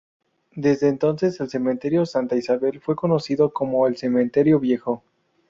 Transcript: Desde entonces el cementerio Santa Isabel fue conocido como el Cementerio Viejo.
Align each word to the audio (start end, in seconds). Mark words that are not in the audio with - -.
Desde 0.55 0.87
entonces 0.87 1.39
el 1.41 1.49
cementerio 1.51 2.07
Santa 2.07 2.35
Isabel 2.35 2.79
fue 2.81 2.95
conocido 2.95 3.53
como 3.53 3.85
el 3.85 3.97
Cementerio 3.97 4.59
Viejo. 4.59 5.03